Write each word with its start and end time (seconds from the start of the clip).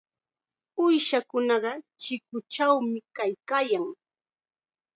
Uushakunaqa 0.81 1.71
chikunchawmi 2.01 2.99
kaykaayan. 3.15 3.85